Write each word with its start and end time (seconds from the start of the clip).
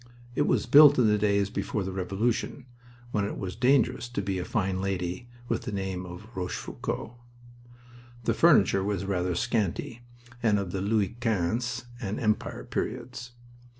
It 0.33 0.47
was 0.47 0.65
built 0.65 0.97
in 0.97 1.05
the 1.05 1.19
days 1.19 1.51
before 1.51 1.83
the 1.83 1.91
Revolution, 1.91 2.65
when 3.11 3.23
it 3.23 3.37
was 3.37 3.55
dangerous 3.55 4.09
to 4.09 4.21
be 4.23 4.39
a 4.39 4.45
fine 4.45 4.81
lady 4.81 5.29
with 5.47 5.61
the 5.61 5.71
name 5.71 6.07
of 6.07 6.27
Rochefoucauld. 6.35 7.13
The 8.23 8.33
furniture 8.33 8.83
was 8.83 9.05
rather 9.05 9.35
scanty, 9.35 10.01
and 10.41 10.57
was 10.57 10.65
of 10.65 10.71
the 10.71 10.81
Louis 10.81 11.09
Quinze 11.19 11.85
and 12.01 12.19
Empire 12.19 12.63
periods. 12.63 13.33